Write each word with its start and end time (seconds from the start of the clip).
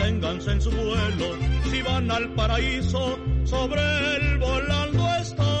Deténganse 0.00 0.52
en 0.52 0.60
su 0.60 0.70
vuelo, 0.70 1.36
si 1.70 1.82
van 1.82 2.10
al 2.10 2.32
paraíso, 2.34 3.18
sobre 3.44 3.80
el 4.16 4.38
volando 4.38 5.06
está. 5.20 5.60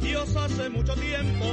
Dios 0.00 0.36
hace 0.36 0.68
mucho 0.70 0.94
tiempo 0.94 1.46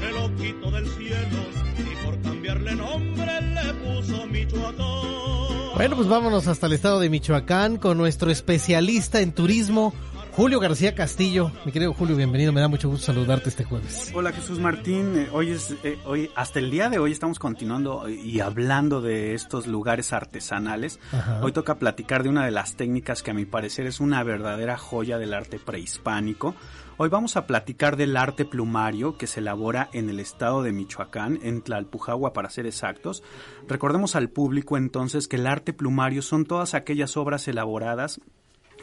que 0.00 0.12
lo 0.12 0.36
quitó 0.36 0.70
del 0.70 0.88
cielo 0.90 1.38
y 1.78 2.04
por 2.04 2.20
cambiarle 2.22 2.74
nombre 2.76 3.40
le 3.40 3.74
puso 3.74 4.26
Michoacán. 4.26 5.74
Bueno, 5.74 5.96
pues 5.96 6.08
vámonos 6.08 6.46
hasta 6.46 6.68
el 6.68 6.74
estado 6.74 7.00
de 7.00 7.10
Michoacán 7.10 7.78
con 7.78 7.98
nuestro 7.98 8.30
especialista 8.30 9.20
en 9.20 9.32
turismo, 9.32 9.92
Julio 10.36 10.58
García 10.58 10.96
Castillo. 10.96 11.52
Mi 11.64 11.70
querido 11.70 11.94
Julio, 11.94 12.16
bienvenido. 12.16 12.52
Me 12.52 12.60
da 12.60 12.66
mucho 12.66 12.88
gusto 12.88 13.06
saludarte 13.06 13.50
este 13.50 13.62
jueves. 13.62 14.10
Hola 14.16 14.32
Jesús 14.32 14.58
Martín. 14.58 15.16
Eh, 15.16 15.28
hoy 15.30 15.52
es, 15.52 15.76
eh, 15.84 15.96
hoy, 16.06 16.28
hasta 16.34 16.58
el 16.58 16.72
día 16.72 16.88
de 16.88 16.98
hoy 16.98 17.12
estamos 17.12 17.38
continuando 17.38 18.08
y 18.08 18.40
hablando 18.40 19.00
de 19.00 19.34
estos 19.34 19.68
lugares 19.68 20.12
artesanales. 20.12 20.98
Hoy 21.40 21.52
toca 21.52 21.78
platicar 21.78 22.24
de 22.24 22.30
una 22.30 22.44
de 22.44 22.50
las 22.50 22.74
técnicas 22.74 23.22
que 23.22 23.30
a 23.30 23.34
mi 23.34 23.44
parecer 23.44 23.86
es 23.86 24.00
una 24.00 24.24
verdadera 24.24 24.76
joya 24.76 25.18
del 25.18 25.34
arte 25.34 25.60
prehispánico. 25.60 26.56
Hoy 26.96 27.10
vamos 27.10 27.36
a 27.36 27.46
platicar 27.46 27.96
del 27.96 28.16
arte 28.16 28.44
plumario 28.44 29.16
que 29.16 29.28
se 29.28 29.38
elabora 29.38 29.88
en 29.92 30.10
el 30.10 30.18
estado 30.18 30.64
de 30.64 30.72
Michoacán, 30.72 31.38
en 31.44 31.62
Tlalpujagua 31.62 32.32
para 32.32 32.50
ser 32.50 32.66
exactos. 32.66 33.22
Recordemos 33.68 34.16
al 34.16 34.30
público 34.30 34.76
entonces 34.76 35.28
que 35.28 35.36
el 35.36 35.46
arte 35.46 35.72
plumario 35.72 36.22
son 36.22 36.44
todas 36.44 36.74
aquellas 36.74 37.16
obras 37.16 37.46
elaboradas 37.46 38.20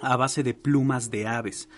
a 0.02 0.18
base 0.18 0.44
de 0.44 0.54
plumas 0.54 1.10
de 1.12 1.28
aves. 1.28 1.70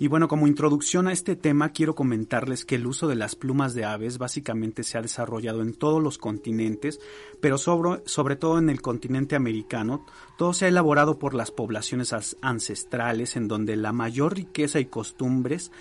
Y 0.00 0.06
bueno, 0.06 0.28
como 0.28 0.46
introducción 0.46 1.08
a 1.08 1.12
este 1.12 1.34
tema, 1.34 1.70
quiero 1.70 1.96
comentarles 1.96 2.64
que 2.64 2.76
el 2.76 2.86
uso 2.86 3.08
de 3.08 3.16
las 3.16 3.34
plumas 3.34 3.74
de 3.74 3.84
aves 3.84 4.18
básicamente 4.18 4.84
se 4.84 4.96
ha 4.96 5.02
desarrollado 5.02 5.60
en 5.60 5.74
todos 5.74 6.00
los 6.00 6.18
continentes, 6.18 7.00
pero 7.40 7.58
sobre, 7.58 8.02
sobre 8.06 8.36
todo 8.36 8.58
en 8.58 8.70
el 8.70 8.80
continente 8.80 9.34
americano. 9.34 10.06
Todo 10.36 10.52
se 10.52 10.66
ha 10.66 10.68
elaborado 10.68 11.18
por 11.18 11.34
las 11.34 11.50
poblaciones 11.50 12.14
ancestrales, 12.40 13.34
en 13.34 13.48
donde 13.48 13.74
la 13.74 13.92
mayor 13.92 14.36
riqueza 14.36 14.78
y 14.78 14.84
costumbres 14.84 15.72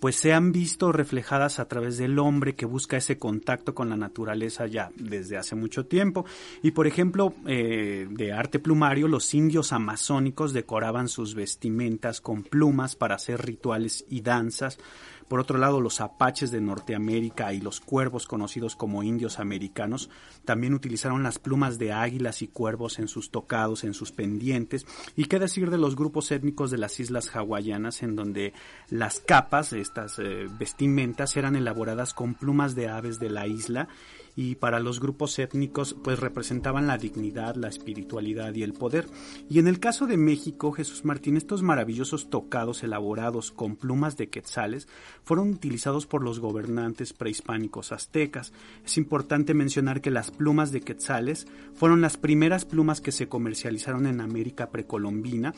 pues 0.00 0.16
se 0.16 0.32
han 0.32 0.52
visto 0.52 0.92
reflejadas 0.92 1.58
a 1.58 1.66
través 1.68 1.98
del 1.98 2.18
hombre 2.18 2.54
que 2.54 2.66
busca 2.66 2.96
ese 2.96 3.18
contacto 3.18 3.74
con 3.74 3.90
la 3.90 3.96
naturaleza 3.96 4.66
ya 4.66 4.90
desde 4.96 5.36
hace 5.36 5.54
mucho 5.54 5.86
tiempo. 5.86 6.24
Y 6.62 6.72
por 6.72 6.86
ejemplo, 6.86 7.34
eh, 7.46 8.06
de 8.10 8.32
arte 8.32 8.58
plumario, 8.58 9.08
los 9.08 9.34
indios 9.34 9.72
amazónicos 9.72 10.52
decoraban 10.52 11.08
sus 11.08 11.34
vestimentas 11.34 12.20
con 12.20 12.42
plumas 12.42 12.96
para 12.96 13.16
hacer 13.16 13.44
rituales 13.44 14.04
y 14.08 14.20
danzas. 14.20 14.78
Por 15.28 15.40
otro 15.40 15.58
lado, 15.58 15.80
los 15.80 16.00
apaches 16.00 16.50
de 16.50 16.60
Norteamérica 16.60 17.52
y 17.52 17.60
los 17.60 17.80
cuervos 17.80 18.26
conocidos 18.26 18.76
como 18.76 19.02
indios 19.02 19.38
americanos 19.38 20.08
también 20.44 20.74
utilizaron 20.74 21.22
las 21.22 21.38
plumas 21.38 21.78
de 21.78 21.92
águilas 21.92 22.40
y 22.40 22.48
cuervos 22.48 22.98
en 22.98 23.08
sus 23.08 23.30
tocados, 23.30 23.84
en 23.84 23.92
sus 23.92 24.10
pendientes. 24.10 24.86
Y 25.16 25.26
qué 25.26 25.38
decir 25.38 25.70
de 25.70 25.78
los 25.78 25.96
grupos 25.96 26.30
étnicos 26.32 26.70
de 26.70 26.78
las 26.78 26.98
islas 26.98 27.34
hawaianas 27.36 28.02
en 28.02 28.16
donde 28.16 28.54
las 28.88 29.20
capas, 29.20 29.72
estas 29.72 30.18
eh, 30.18 30.46
vestimentas, 30.58 31.36
eran 31.36 31.56
elaboradas 31.56 32.14
con 32.14 32.34
plumas 32.34 32.74
de 32.74 32.88
aves 32.88 33.18
de 33.18 33.30
la 33.30 33.46
isla 33.46 33.88
y 34.38 34.54
para 34.54 34.78
los 34.78 35.00
grupos 35.00 35.36
étnicos 35.40 35.96
pues 36.04 36.20
representaban 36.20 36.86
la 36.86 36.96
dignidad, 36.96 37.56
la 37.56 37.66
espiritualidad 37.66 38.54
y 38.54 38.62
el 38.62 38.72
poder. 38.72 39.08
Y 39.50 39.58
en 39.58 39.66
el 39.66 39.80
caso 39.80 40.06
de 40.06 40.16
México, 40.16 40.70
Jesús 40.70 41.04
Martín, 41.04 41.36
estos 41.36 41.64
maravillosos 41.64 42.30
tocados 42.30 42.84
elaborados 42.84 43.50
con 43.50 43.74
plumas 43.74 44.16
de 44.16 44.28
quetzales 44.28 44.86
fueron 45.24 45.50
utilizados 45.50 46.06
por 46.06 46.22
los 46.22 46.38
gobernantes 46.38 47.12
prehispánicos 47.14 47.90
aztecas. 47.90 48.52
Es 48.84 48.96
importante 48.96 49.54
mencionar 49.54 50.00
que 50.00 50.12
las 50.12 50.30
plumas 50.30 50.70
de 50.70 50.82
quetzales 50.82 51.48
fueron 51.74 52.00
las 52.00 52.16
primeras 52.16 52.64
plumas 52.64 53.00
que 53.00 53.10
se 53.10 53.28
comercializaron 53.28 54.06
en 54.06 54.20
América 54.20 54.70
precolombina 54.70 55.52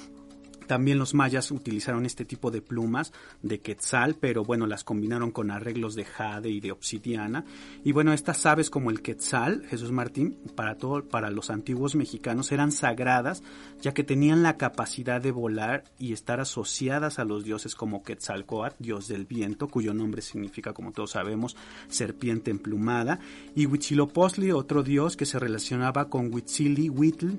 también 0.71 1.01
los 1.01 1.15
mayas 1.15 1.51
utilizaron 1.51 2.07
este 2.07 2.25
tipo 2.25 2.53
de 2.53 2.63
plumas 2.63 3.13
de 3.43 3.59
quetzal, 3.59 4.15
pero 4.15 4.45
bueno, 4.45 4.69
las 4.69 4.85
combinaron 4.85 5.33
con 5.33 5.51
arreglos 5.51 5.97
de 5.97 6.05
jade 6.05 6.49
y 6.49 6.61
de 6.61 6.71
obsidiana. 6.71 7.45
Y 7.83 7.91
bueno, 7.91 8.13
estas 8.13 8.47
aves 8.47 8.71
como 8.71 8.93
el 8.93 9.03
quetzal, 9.03 9.65
Jesús 9.69 9.91
Martín, 9.91 10.39
para 10.55 10.77
todo, 10.77 11.03
para 11.09 11.29
los 11.33 11.51
antiguos 11.51 11.97
mexicanos 11.97 12.53
eran 12.53 12.71
sagradas, 12.71 13.43
ya 13.81 13.93
que 13.93 14.05
tenían 14.05 14.45
la 14.45 14.59
capacidad 14.59 15.21
de 15.21 15.33
volar 15.33 15.83
y 15.99 16.13
estar 16.13 16.39
asociadas 16.39 17.19
a 17.19 17.25
los 17.25 17.43
dioses 17.43 17.75
como 17.75 18.05
Quetzalcoatl, 18.05 18.77
dios 18.79 19.09
del 19.09 19.25
viento, 19.25 19.67
cuyo 19.67 19.93
nombre 19.93 20.23
significa, 20.23 20.73
como 20.73 20.93
todos 20.93 21.11
sabemos, 21.11 21.57
serpiente 21.89 22.53
emplumada, 22.53 23.19
y 23.57 23.67
Huitzilopochtli, 23.67 24.53
otro 24.53 24.85
dios 24.85 25.17
que 25.17 25.27
se 25.27 25.41
relacionaba 25.41 26.09
con 26.09 26.33
Huitzili 26.33 26.93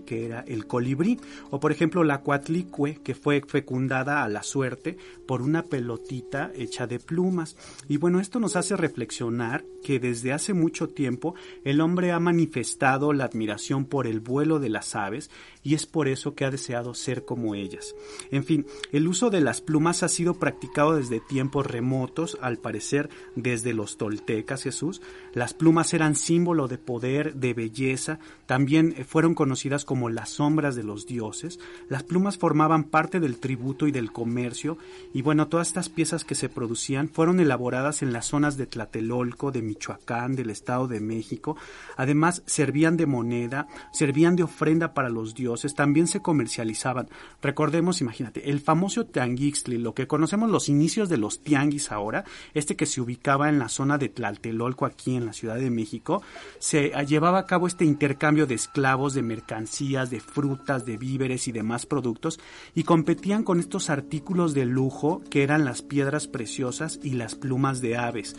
que 0.05 0.25
era 0.25 0.41
el 0.41 0.67
colibrí, 0.67 1.17
o 1.49 1.61
por 1.61 1.71
ejemplo 1.71 2.03
la 2.03 2.19
Cuatlicue, 2.19 2.99
que 3.01 3.20
fue 3.21 3.41
fecundada 3.47 4.23
a 4.23 4.29
la 4.29 4.43
suerte 4.43 4.97
por 5.25 5.41
una 5.41 5.63
pelotita 5.63 6.51
hecha 6.55 6.87
de 6.87 6.99
plumas. 6.99 7.55
Y 7.87 7.97
bueno, 7.97 8.19
esto 8.19 8.39
nos 8.39 8.55
hace 8.55 8.75
reflexionar 8.75 9.63
que 9.83 9.99
desde 9.99 10.33
hace 10.33 10.53
mucho 10.53 10.89
tiempo 10.89 11.35
el 11.63 11.81
hombre 11.81 12.11
ha 12.11 12.19
manifestado 12.19 13.13
la 13.13 13.25
admiración 13.25 13.85
por 13.85 14.07
el 14.07 14.19
vuelo 14.19 14.59
de 14.59 14.69
las 14.69 14.95
aves 14.95 15.29
y 15.63 15.75
es 15.75 15.85
por 15.85 16.07
eso 16.07 16.35
que 16.35 16.45
ha 16.45 16.51
deseado 16.51 16.93
ser 16.93 17.25
como 17.25 17.55
ellas. 17.55 17.95
En 18.31 18.43
fin, 18.43 18.65
el 18.91 19.07
uso 19.07 19.29
de 19.29 19.41
las 19.41 19.61
plumas 19.61 20.03
ha 20.03 20.09
sido 20.09 20.35
practicado 20.35 20.95
desde 20.95 21.19
tiempos 21.19 21.65
remotos, 21.65 22.37
al 22.41 22.57
parecer 22.57 23.09
desde 23.35 23.73
los 23.73 23.97
toltecas 23.97 24.63
Jesús. 24.63 25.01
Las 25.33 25.53
plumas 25.53 25.93
eran 25.93 26.15
símbolo 26.15 26.67
de 26.67 26.77
poder, 26.77 27.35
de 27.35 27.53
belleza, 27.53 28.19
también 28.45 28.95
fueron 29.07 29.35
conocidas 29.35 29.85
como 29.85 30.09
las 30.09 30.29
sombras 30.29 30.75
de 30.75 30.83
los 30.83 31.05
dioses. 31.05 31.59
Las 31.89 32.03
plumas 32.03 32.37
formaban 32.37 32.85
parte 32.85 33.10
del 33.19 33.37
tributo 33.37 33.87
y 33.87 33.91
del 33.91 34.11
comercio 34.11 34.77
y 35.13 35.21
bueno, 35.21 35.47
todas 35.47 35.67
estas 35.67 35.89
piezas 35.89 36.23
que 36.23 36.35
se 36.35 36.49
producían 36.49 37.09
fueron 37.09 37.39
elaboradas 37.39 38.01
en 38.01 38.13
las 38.13 38.27
zonas 38.27 38.57
de 38.57 38.65
Tlatelolco, 38.65 39.51
de 39.51 39.61
Michoacán, 39.61 40.35
del 40.35 40.49
Estado 40.49 40.87
de 40.87 40.99
México. 40.99 41.57
Además, 41.97 42.43
servían 42.45 42.97
de 42.97 43.05
moneda, 43.05 43.67
servían 43.91 44.35
de 44.35 44.43
ofrenda 44.43 44.93
para 44.93 45.09
los 45.09 45.35
dioses 45.35 45.75
también 45.75 46.07
se 46.07 46.21
comercializaban. 46.21 47.09
Recordemos, 47.41 48.01
imagínate, 48.01 48.49
el 48.49 48.59
famoso 48.59 49.05
tianguixtli, 49.05 49.77
lo 49.77 49.93
que 49.93 50.07
conocemos 50.07 50.49
los 50.49 50.69
inicios 50.69 51.09
de 51.09 51.17
los 51.17 51.41
tianguis 51.41 51.91
ahora, 51.91 52.23
este 52.53 52.75
que 52.75 52.85
se 52.85 53.01
ubicaba 53.01 53.49
en 53.49 53.59
la 53.59 53.69
zona 53.69 53.97
de 53.97 54.09
Tlaltelolco 54.09 54.85
aquí 54.85 55.15
en 55.15 55.25
la 55.25 55.33
Ciudad 55.33 55.55
de 55.55 55.69
México, 55.69 56.21
se 56.59 56.91
llevaba 57.05 57.39
a 57.39 57.45
cabo 57.45 57.67
este 57.67 57.85
intercambio 57.85 58.45
de 58.47 58.55
esclavos, 58.55 59.13
de 59.13 59.21
mercancías, 59.21 60.09
de 60.09 60.19
frutas, 60.19 60.85
de 60.85 60.97
víveres 60.97 61.47
y 61.47 61.51
demás 61.51 61.85
productos 61.85 62.39
y 62.75 62.83
competían 62.91 63.45
con 63.45 63.61
estos 63.61 63.89
artículos 63.89 64.53
de 64.53 64.65
lujo 64.65 65.21
que 65.29 65.43
eran 65.43 65.63
las 65.63 65.81
piedras 65.81 66.27
preciosas 66.27 66.99
y 67.01 67.11
las 67.11 67.35
plumas 67.35 67.79
de 67.79 67.95
aves. 67.95 68.35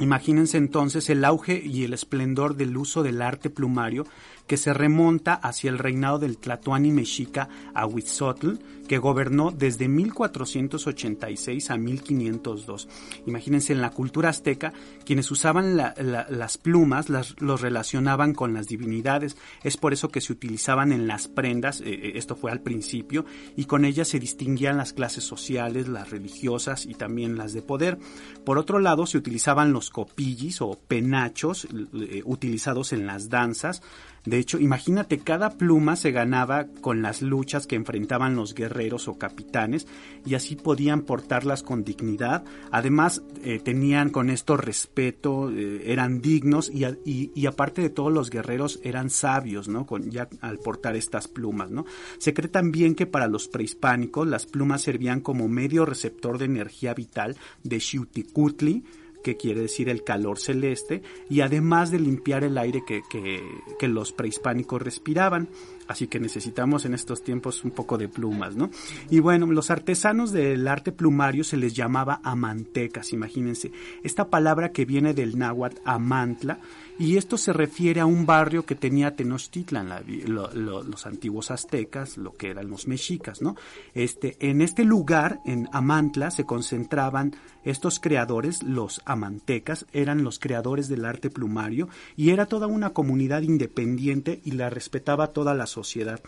Imagínense 0.00 0.58
entonces 0.58 1.08
el 1.08 1.24
auge 1.24 1.62
y 1.64 1.84
el 1.84 1.94
esplendor 1.94 2.56
del 2.56 2.76
uso 2.76 3.02
del 3.02 3.22
arte 3.22 3.48
plumario 3.48 4.04
que 4.46 4.58
se 4.58 4.74
remonta 4.74 5.32
hacia 5.32 5.70
el 5.70 5.78
reinado 5.78 6.18
del 6.18 6.36
Tlatoani 6.36 6.92
mexica 6.92 7.48
Ahuitzotl, 7.72 8.58
que 8.88 8.98
gobernó 8.98 9.50
desde 9.50 9.88
1486 9.88 11.70
a 11.70 11.76
1502. 11.76 12.88
Imagínense, 13.26 13.72
en 13.72 13.80
la 13.80 13.90
cultura 13.90 14.28
azteca, 14.28 14.72
quienes 15.04 15.30
usaban 15.30 15.76
las 15.76 16.58
plumas 16.58 17.08
las, 17.08 17.40
los 17.40 17.60
relacionaban 17.60 18.34
con 18.34 18.54
las 18.54 18.66
divinidades. 18.66 19.36
Es 19.62 19.76
por 19.76 19.92
eso 19.92 20.08
que 20.08 20.20
se 20.20 20.32
utilizaban 20.32 20.92
en 20.92 21.06
las 21.06 21.28
prendas, 21.28 21.80
eh, 21.80 21.84
eh, 21.86 22.12
esto 22.16 22.36
fue 22.36 22.50
al 22.50 22.60
principio, 22.60 23.24
y 23.56 23.64
con 23.64 23.84
ellas 23.84 24.08
se 24.08 24.20
distinguían 24.20 24.76
las 24.76 24.92
clases 24.92 25.24
sociales, 25.24 25.88
las 25.88 26.10
religiosas 26.10 26.86
y 26.86 26.94
también 26.94 27.36
las 27.36 27.52
de 27.52 27.62
poder. 27.62 27.98
Por 28.44 28.58
otro 28.58 28.78
lado, 28.78 29.06
se 29.06 29.18
utilizaban 29.18 29.72
los 29.72 29.90
copillis 29.90 30.60
o 30.60 30.78
penachos 30.86 31.66
eh, 31.94 32.22
utilizados 32.24 32.92
en 32.92 33.06
las 33.06 33.28
danzas, 33.28 33.82
de 34.24 34.38
hecho, 34.38 34.58
imagínate, 34.58 35.18
cada 35.18 35.50
pluma 35.50 35.96
se 35.96 36.10
ganaba 36.10 36.66
con 36.80 37.02
las 37.02 37.20
luchas 37.20 37.66
que 37.66 37.76
enfrentaban 37.76 38.36
los 38.36 38.54
guerreros 38.54 38.73
guerreros 38.74 39.08
o 39.08 39.18
capitanes 39.18 39.86
y 40.26 40.34
así 40.34 40.56
podían 40.56 41.02
portarlas 41.02 41.62
con 41.62 41.84
dignidad. 41.84 42.44
Además, 42.70 43.22
eh, 43.44 43.60
tenían 43.60 44.10
con 44.10 44.30
esto 44.30 44.56
respeto, 44.56 45.50
eh, 45.50 45.82
eran 45.86 46.20
dignos 46.20 46.70
y, 46.70 46.84
y, 47.04 47.46
aparte 47.46 47.82
de 47.82 47.90
todos 47.90 48.12
los 48.12 48.30
guerreros 48.30 48.80
eran 48.82 49.10
sabios, 49.10 49.68
¿no? 49.68 49.86
Con, 49.86 50.10
ya 50.10 50.28
al 50.40 50.58
portar 50.58 50.96
estas 50.96 51.28
plumas, 51.28 51.70
¿no? 51.70 51.84
Se 52.18 52.34
cree 52.34 52.48
también 52.48 52.94
que 52.94 53.06
para 53.06 53.28
los 53.28 53.48
prehispánicos 53.48 54.26
las 54.26 54.46
plumas 54.46 54.82
servían 54.82 55.20
como 55.20 55.48
medio 55.48 55.84
receptor 55.84 56.38
de 56.38 56.46
energía 56.46 56.94
vital 56.94 57.36
de 57.62 57.78
Xiuticutli, 57.78 58.84
que 59.24 59.36
quiere 59.36 59.62
decir 59.62 59.88
el 59.88 60.04
calor 60.04 60.38
celeste, 60.38 61.02
y 61.30 61.40
además 61.40 61.90
de 61.90 61.98
limpiar 61.98 62.44
el 62.44 62.58
aire 62.58 62.84
que, 62.86 63.02
que, 63.08 63.88
los 63.88 64.12
prehispánicos 64.12 64.80
respiraban. 64.80 65.48
Así 65.86 66.06
que 66.06 66.20
necesitamos 66.20 66.84
en 66.86 66.94
estos 66.94 67.22
tiempos 67.22 67.64
un 67.64 67.70
poco 67.70 67.98
de 67.98 68.08
plumas, 68.08 68.56
¿no? 68.56 68.70
Y 69.10 69.20
bueno, 69.20 69.46
los 69.46 69.70
artesanos 69.70 70.32
del 70.32 70.66
arte 70.66 70.92
plumario 70.92 71.44
se 71.44 71.58
les 71.58 71.74
llamaba 71.74 72.20
amantecas, 72.22 73.12
imagínense. 73.12 73.70
Esta 74.02 74.28
palabra 74.30 74.72
que 74.72 74.84
viene 74.84 75.12
del 75.12 75.38
náhuatl 75.38 75.80
amantla, 75.84 76.60
y 76.98 77.16
esto 77.16 77.36
se 77.36 77.52
refiere 77.52 78.00
a 78.00 78.06
un 78.06 78.26
barrio 78.26 78.64
que 78.64 78.74
tenía 78.74 79.16
Tenochtitlan, 79.16 79.90
los 80.26 81.06
antiguos 81.06 81.50
aztecas, 81.50 82.16
lo 82.16 82.34
que 82.34 82.50
eran 82.50 82.68
los 82.68 82.86
mexicas, 82.86 83.42
¿no? 83.42 83.56
Este, 83.94 84.36
en 84.40 84.60
este 84.60 84.84
lugar, 84.84 85.40
en 85.44 85.68
Amantla, 85.72 86.30
se 86.30 86.44
concentraban 86.44 87.34
estos 87.64 87.98
creadores, 87.98 88.62
los 88.62 89.02
amantecas, 89.04 89.86
eran 89.92 90.22
los 90.22 90.38
creadores 90.38 90.88
del 90.88 91.04
arte 91.04 91.30
plumario 91.30 91.88
y 92.16 92.30
era 92.30 92.46
toda 92.46 92.66
una 92.66 92.90
comunidad 92.90 93.42
independiente 93.42 94.40
y 94.44 94.52
la 94.52 94.70
respetaba 94.70 95.32
toda 95.32 95.54
la 95.54 95.66
sociedad. 95.66 96.20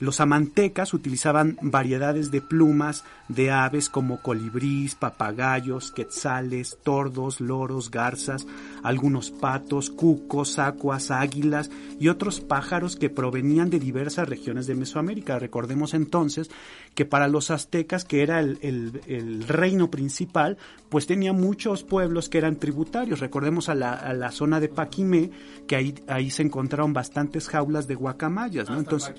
Los 0.00 0.20
amantecas 0.20 0.94
utilizaban 0.94 1.58
variedades 1.60 2.30
de 2.30 2.40
plumas 2.40 3.04
de 3.28 3.50
aves 3.50 3.88
como 3.88 4.22
colibrís, 4.22 4.94
papagayos, 4.94 5.90
quetzales, 5.90 6.78
tordos, 6.84 7.40
loros, 7.40 7.90
garzas, 7.90 8.46
algunos 8.84 9.32
patos, 9.32 9.90
cucos, 9.90 10.60
acuas, 10.60 11.10
águilas 11.10 11.70
y 11.98 12.08
otros 12.08 12.40
pájaros 12.40 12.94
que 12.94 13.10
provenían 13.10 13.70
de 13.70 13.80
diversas 13.80 14.28
regiones 14.28 14.68
de 14.68 14.76
Mesoamérica. 14.76 15.38
Recordemos 15.40 15.94
entonces 15.94 16.48
que 16.94 17.04
para 17.04 17.26
los 17.26 17.50
aztecas, 17.50 18.04
que 18.04 18.22
era 18.22 18.40
el, 18.40 19.44
reino 19.48 19.90
principal, 19.90 20.58
pues 20.88 21.06
tenía 21.06 21.32
muchos 21.32 21.82
pueblos 21.82 22.28
que 22.28 22.38
eran 22.38 22.56
tributarios. 22.56 23.20
Recordemos 23.20 23.68
a 23.68 23.74
la, 23.74 24.30
zona 24.30 24.60
de 24.60 24.68
Paquimé, 24.68 25.30
que 25.66 25.76
ahí, 25.76 25.94
ahí 26.06 26.30
se 26.30 26.42
encontraron 26.42 26.92
bastantes 26.92 27.48
jaulas 27.48 27.86
de 27.86 27.94
guacamayas, 27.94 28.70
¿no? 28.70 28.78
Entonces, 28.78 29.14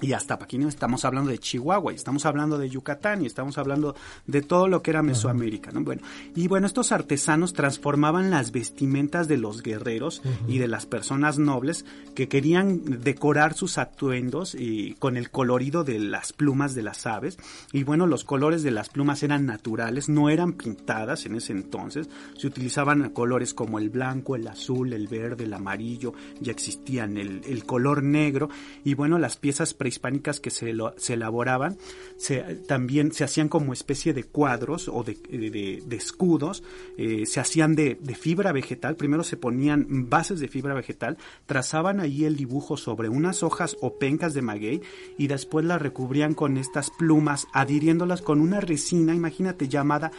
y 0.00 0.12
hasta 0.12 0.38
Paquimé 0.38 0.68
estamos 0.68 1.04
hablando 1.04 1.30
de 1.30 1.38
Chihuahua, 1.38 1.92
y 1.92 1.96
estamos 1.96 2.24
hablando 2.26 2.58
de 2.58 2.68
Yucatán, 2.68 3.22
y 3.22 3.26
estamos 3.26 3.58
hablando 3.58 3.94
de 4.26 4.42
todo 4.42 4.68
lo 4.68 4.82
que 4.82 4.90
era 4.90 5.02
Mesoamérica, 5.02 5.70
¿no? 5.72 5.82
Bueno, 5.82 6.02
y 6.34 6.48
bueno, 6.48 6.66
estos 6.66 6.92
artesanos 6.92 7.52
transformaban 7.52 8.30
las 8.30 8.52
vestimentas 8.52 9.28
de 9.28 9.36
los 9.36 9.62
guerreros 9.62 10.22
y 10.48 10.58
de 10.58 10.68
las 10.68 10.86
personas 10.86 11.38
nobles 11.38 11.84
que 12.14 12.28
querían 12.28 13.02
decorar 13.02 13.54
sus 13.54 13.78
atuendos 13.78 14.54
y 14.54 14.94
con 14.94 15.16
el 15.16 15.30
colorido 15.30 15.84
de 15.84 15.98
las 15.98 16.32
plumas 16.32 16.74
de 16.74 16.82
las 16.82 17.06
aves. 17.06 17.38
Y 17.72 17.84
bueno, 17.84 18.06
los 18.06 18.24
colores 18.24 18.62
de 18.62 18.70
las 18.70 18.88
plumas 18.88 19.22
eran 19.22 19.46
naturales, 19.46 20.08
no 20.08 20.30
eran 20.30 20.52
pintadas 20.52 21.09
en 21.26 21.34
ese 21.34 21.52
entonces. 21.52 22.08
Se 22.36 22.46
utilizaban 22.46 23.10
colores 23.10 23.54
como 23.54 23.78
el 23.78 23.90
blanco, 23.90 24.36
el 24.36 24.46
azul, 24.46 24.92
el 24.92 25.08
verde, 25.08 25.44
el 25.44 25.54
amarillo, 25.54 26.14
ya 26.40 26.52
existían 26.52 27.16
el, 27.16 27.64
color 27.64 28.02
negro. 28.02 28.48
Y 28.84 28.94
bueno, 28.94 29.18
las 29.18 29.36
piezas 29.36 29.74
prehispánicas 29.74 30.40
que 30.40 30.50
se, 30.50 30.72
elaboraban 31.08 31.76
se, 32.16 32.40
también 32.66 33.12
se 33.12 33.24
hacían 33.24 33.48
como 33.48 33.72
especie 33.72 34.14
de 34.14 34.24
cuadros 34.24 34.88
o 34.88 35.04
de, 35.04 35.82
escudos, 35.90 36.62
eh, 36.96 37.26
se 37.26 37.40
hacían 37.40 37.74
de, 37.74 37.98
fibra 38.18 38.52
vegetal, 38.52 38.96
primero 38.96 39.24
se 39.24 39.36
ponían 39.36 40.08
bases 40.08 40.40
de 40.40 40.48
fibra 40.48 40.74
vegetal, 40.74 41.16
trazaban 41.46 42.00
ahí 42.00 42.24
el 42.24 42.36
dibujo 42.36 42.76
sobre 42.76 43.08
unas 43.08 43.42
hojas 43.42 43.76
o 43.80 43.98
pencas 43.98 44.34
de 44.34 44.42
maguey 44.42 44.82
y 45.16 45.26
después 45.26 45.64
las 45.64 45.80
recubrían 45.80 46.34
con 46.34 46.56
estas 46.56 46.90
plumas, 46.90 47.46
adhiriéndolas 47.52 48.22
con 48.22 48.40
una 48.40 48.60
resina, 48.60 49.14
imagínate, 49.14 49.68
llamada 49.68 50.12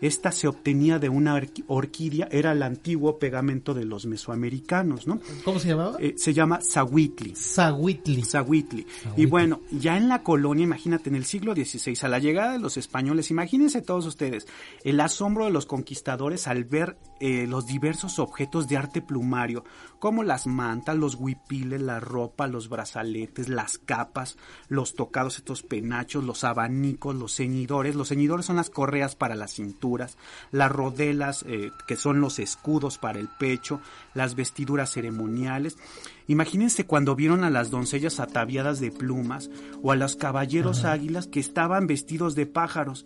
Esta 0.00 0.32
se 0.32 0.48
obtenía 0.48 0.98
de 0.98 1.08
una 1.08 1.38
orquídea, 1.66 2.28
era 2.30 2.52
el 2.52 2.62
antiguo 2.62 3.18
pegamento 3.18 3.74
de 3.74 3.84
los 3.84 4.06
mesoamericanos, 4.06 5.06
¿no? 5.06 5.20
¿Cómo 5.44 5.58
se 5.58 5.68
llamaba? 5.68 5.96
Eh, 6.00 6.14
se 6.16 6.32
llama 6.32 6.60
sawitli. 6.62 7.34
Sawitli. 7.36 8.22
Sawitli. 8.22 8.86
Y 9.16 9.26
bueno, 9.26 9.60
ya 9.70 9.96
en 9.96 10.08
la 10.08 10.22
colonia, 10.22 10.64
imagínate, 10.64 11.10
en 11.10 11.16
el 11.16 11.24
siglo 11.24 11.54
XVI, 11.54 11.98
a 12.02 12.08
la 12.08 12.18
llegada 12.18 12.52
de 12.52 12.58
los 12.58 12.76
españoles, 12.76 13.30
imagínense 13.30 13.82
todos 13.82 14.06
ustedes, 14.06 14.46
el 14.84 15.00
asombro 15.00 15.44
de 15.44 15.50
los 15.50 15.66
conquistadores 15.66 16.46
al 16.46 16.64
ver 16.64 16.96
eh, 17.20 17.46
los 17.46 17.66
diversos 17.66 18.18
objetos 18.18 18.68
de 18.68 18.76
arte 18.76 19.02
plumario, 19.02 19.64
como 19.98 20.22
las 20.22 20.46
mantas, 20.46 20.96
los 20.96 21.16
huipiles, 21.16 21.80
la 21.80 22.00
ropa, 22.00 22.46
los 22.46 22.68
brazaletes, 22.68 23.48
las 23.48 23.78
capas, 23.78 24.38
los 24.68 24.94
tocados, 24.94 25.36
estos 25.36 25.62
penachos, 25.62 26.24
los 26.24 26.44
abanicos, 26.44 27.14
los 27.14 27.34
ceñidores. 27.36 27.94
Los 27.94 28.08
ceñidores 28.08 28.46
son 28.46 28.56
las 28.56 28.70
correas 28.70 29.16
para 29.16 29.34
las 29.40 29.54
cinturas, 29.54 30.16
las 30.52 30.70
rodelas, 30.70 31.44
eh, 31.48 31.72
que 31.88 31.96
son 31.96 32.20
los 32.20 32.38
escudos 32.38 32.98
para 32.98 33.18
el 33.18 33.26
pecho, 33.26 33.80
las 34.14 34.36
vestiduras 34.36 34.92
ceremoniales. 34.92 35.76
Imagínense 36.28 36.86
cuando 36.86 37.16
vieron 37.16 37.42
a 37.42 37.50
las 37.50 37.70
doncellas 37.70 38.20
ataviadas 38.20 38.78
de 38.78 38.92
plumas 38.92 39.50
o 39.82 39.90
a 39.90 39.96
los 39.96 40.14
caballeros 40.14 40.84
águilas 40.84 41.26
que 41.26 41.40
estaban 41.40 41.88
vestidos 41.88 42.36
de 42.36 42.46
pájaros. 42.46 43.04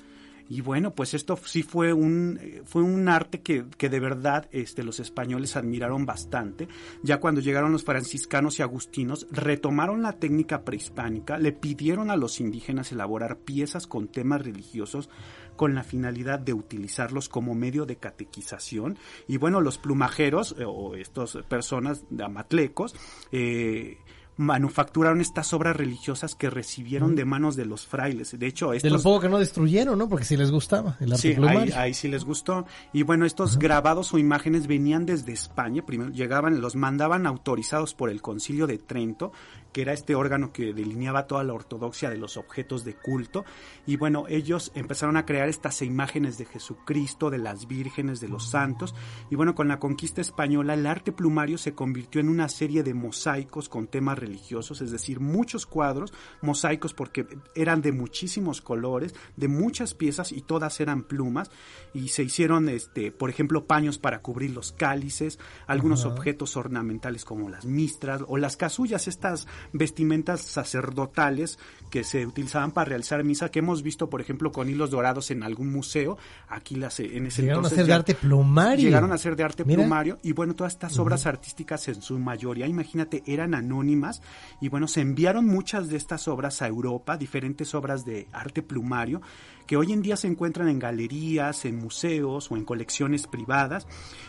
Y 0.49 0.61
bueno, 0.61 0.95
pues 0.95 1.15
esto 1.15 1.39
sí 1.45 1.63
fue 1.63 1.93
un, 1.93 2.39
fue 2.65 2.83
un 2.83 3.09
arte 3.09 3.41
que, 3.41 3.65
que, 3.79 3.89
de 3.89 4.01
verdad 4.01 4.49
este, 4.53 4.83
los 4.83 5.01
españoles 5.01 5.57
admiraron 5.57 6.05
bastante. 6.05 6.69
Ya 7.03 7.19
cuando 7.19 7.41
llegaron 7.41 7.73
los 7.73 7.85
franciscanos 7.85 8.59
y 8.59 8.63
agustinos, 8.63 9.27
retomaron 9.31 10.03
la 10.03 10.13
técnica 10.13 10.63
prehispánica, 10.63 11.39
le 11.39 11.53
pidieron 11.53 12.11
a 12.11 12.17
los 12.17 12.41
indígenas 12.41 12.93
elaborar 12.93 13.39
piezas 13.39 13.87
con 13.87 14.09
temas 14.09 14.43
religiosos 14.43 15.09
con 15.57 15.75
la 15.75 15.85
finalidad 15.85 16.39
de 16.39 16.53
utilizarlos 16.53 17.29
como 17.29 17.55
medio 17.55 17.87
de 17.87 17.97
catequización. 17.97 18.99
Y 19.27 19.37
bueno, 19.37 19.61
los 19.61 19.79
plumajeros 19.79 20.55
eh, 20.59 20.65
o 20.67 20.95
estas 20.97 21.39
personas 21.49 22.05
de 22.11 22.25
amatlecos, 22.25 22.95
eh, 23.33 23.99
manufacturaron 24.37 25.21
estas 25.21 25.53
obras 25.53 25.77
religiosas 25.77 26.35
que 26.35 26.51
recibieron 26.51 27.15
de 27.15 27.25
manos 27.25 27.57
de 27.57 27.65
los 27.65 27.87
frailes. 27.87 28.39
De 28.39 28.47
hecho, 28.47 28.73
estos... 28.73 28.91
De 28.91 28.97
lo 28.97 29.03
poco 29.03 29.21
que 29.21 29.29
no 29.29 29.39
destruyeron, 29.39 29.99
¿no? 29.99 30.09
Porque 30.09 30.25
sí 30.25 30.37
les 30.37 30.51
gustaba 30.51 30.97
el 31.01 31.13
arte 31.13 31.35
sí, 31.35 31.73
ahí, 31.75 31.95
sí 31.95 32.09
les 32.09 32.25
gustó. 32.25 32.67
Y 32.93 33.03
bueno, 33.03 33.27
estos 33.27 33.59
grabados 33.59 34.13
o 34.13 34.19
imágenes 34.19 34.67
venían 34.67 35.07
desde 35.07 35.33
España. 35.33 35.85
Primero 35.87 36.11
llegaban, 36.11 36.61
los 36.61 36.77
mandaban 36.77 37.27
autorizados 37.27 37.95
por 37.95 38.11
el 38.11 38.23
Concilio 38.23 38.67
de 38.67 38.79
Trento 38.79 39.33
que 39.75 39.83
era 39.83 39.93
este 39.93 40.15
órgano 40.15 40.53
que 40.53 40.73
delineaba 40.73 41.27
toda 41.27 41.43
la 41.43 41.53
ortodoxia 41.53 42.09
de 42.09 42.17
los 42.17 42.37
objetos 42.37 42.85
de 42.85 42.95
culto. 42.95 43.45
Y 43.87 43.97
bueno, 43.97 44.27
ellos 44.29 44.71
empezaron 44.77 45.17
a 45.17 45.27
crear 45.27 45.49
estas 45.49 45.83
imágenes 45.83 46.39
de 46.39 46.45
Jesucristo, 46.45 47.29
de 47.29 47.39
las 47.39 47.67
vírgenes, 47.67 48.21
de 48.21 48.29
los 48.29 48.49
santos. 48.49 48.95
Y 49.31 49.35
bueno, 49.35 49.57
con 49.57 49.67
la 49.67 49.81
conquista 49.81 50.21
española, 50.21 50.75
el 50.75 50.87
arte 50.87 51.11
plumario 51.11 51.59
se 51.59 51.75
convirtió 51.75 52.21
en 52.21 52.29
una 52.29 52.49
serie 52.49 52.85
de 52.85 52.95
mosaicos 52.95 53.69
con 53.69 53.89
temas 53.89 54.17
religiosos, 54.17 54.81
es 54.81 54.93
decir, 54.93 55.19
muchos 55.19 55.67
cuadros, 55.67 56.15
mosaicos 56.41 56.95
porque 56.95 57.27
eran 57.57 57.83
de 57.83 57.91
muchísimos 57.91 58.61
colores, 58.61 59.13
de 59.37 59.49
muchas 59.49 59.93
piezas 59.93 60.31
y 60.31 60.41
todas 60.43 60.79
eran 60.79 61.03
plumas. 61.03 61.51
Y 61.93 62.09
se 62.09 62.23
hicieron, 62.23 62.69
este, 62.69 63.11
por 63.11 63.29
ejemplo, 63.29 63.67
paños 63.67 63.99
para 63.99 64.23
cubrir 64.23 64.53
los 64.53 64.71
cálices, 64.71 65.41
algunos 65.67 66.05
objetos 66.05 66.57
ornamentales 66.57 67.25
como 67.25 67.51
las 67.51 67.65
mistras 67.65 68.23
o 68.29 68.37
las 68.37 68.57
casullas, 68.57 69.09
estas 69.09 69.49
vestimentas 69.73 70.43
sacerdotales 70.43 71.59
que 71.91 72.05
se 72.05 72.27
utilizaban 72.27 72.73
para 72.73 72.87
realizar 72.87 73.23
misa, 73.23 73.51
que 73.51 73.61
hemos 73.61 73.83
visto, 73.83 74.11
por 74.11 74.21
ejemplo, 74.21 74.51
con 74.51 74.69
hilos 74.69 74.91
dorados 74.91 75.31
en 75.31 75.43
algún 75.43 75.71
museo. 75.71 76.19
Aquí 76.49 76.75
las 76.75 76.99
en 77.01 77.27
ese 77.27 77.43
llegaron 77.43 77.67
a 77.67 77.69
ser 77.69 77.87
de 77.87 77.93
arte 77.93 78.15
plumario. 78.15 78.85
Llegaron 78.85 79.13
a 79.13 79.19
ser 79.19 79.37
de 79.37 79.45
arte 79.45 79.65
plumario 79.65 80.19
y 80.23 80.33
bueno, 80.33 80.55
todas 80.55 80.73
estas 80.73 80.99
obras 80.99 81.27
artísticas 81.27 81.87
en 81.89 82.03
su 82.03 82.19
mayoría, 82.19 82.67
imagínate, 82.67 83.23
eran 83.27 83.55
anónimas 83.55 84.23
y 84.61 84.69
bueno, 84.69 84.89
se 84.89 85.01
enviaron 85.01 85.47
muchas 85.47 85.89
de 85.89 85.97
estas 85.97 86.27
obras 86.29 86.63
a 86.63 86.67
Europa, 86.67 87.17
diferentes 87.17 87.75
obras 87.75 88.05
de 88.05 88.27
arte 88.33 88.63
plumario 88.63 89.21
que 89.67 89.77
hoy 89.77 89.93
en 89.93 90.03
día 90.03 90.17
se 90.17 90.27
encuentran 90.27 90.69
en 90.69 90.79
galerías, 90.79 91.65
en 91.65 91.79
museos 91.79 92.51
o 92.51 92.57
en 92.57 92.65
colecciones 92.65 93.27
privadas. 93.27 93.87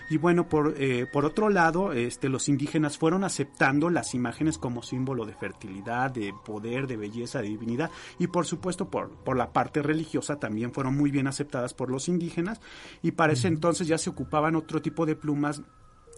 Y 0.10 0.18
bueno, 0.18 0.48
por, 0.48 0.76
eh, 0.78 1.08
por 1.12 1.26
otro 1.26 1.50
lado, 1.50 1.94
este, 1.94 2.30
los 2.30 2.48
indígenas 2.48 2.98
fueron 2.98 3.24
aceptando 3.24 3.90
las 3.90 4.14
imágenes 4.14 4.58
como 4.58 4.84
símbolo 4.84 5.25
de 5.26 5.34
fertilidad, 5.34 6.12
de 6.12 6.34
poder, 6.46 6.88
de 6.88 6.98
belleza, 6.98 7.42
de 7.42 7.50
divinidad. 7.50 7.92
Y 8.20 8.28
por 8.28 8.46
supuesto 8.46 8.90
por, 8.90 9.10
por 9.10 9.38
la 9.38 9.52
parte 9.54 9.82
religiosa 9.82 10.38
también 10.38 10.74
fueron 10.74 10.96
muy 10.96 11.12
bien 11.12 11.28
aceptadas 11.28 11.74
por 11.74 11.90
los 11.90 12.08
indígenas. 12.08 12.62
Y 13.02 13.12
para 13.12 13.34
ese 13.34 13.48
entonces 13.48 13.88
ya 13.88 13.98
se 13.98 14.10
ocupaban 14.10 14.56
otro 14.56 14.82
tipo 14.82 15.06
de 15.06 15.16
plumas 15.16 15.62